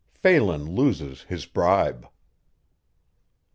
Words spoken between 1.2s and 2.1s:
HIS BRIBE.